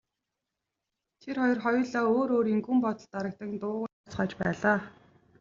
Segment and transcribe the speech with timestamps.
[1.21, 4.77] Тэр хоёр хоёулаа өөр өөрийн гүн бодолд дарагдан дуугүй явцгааж байлаа.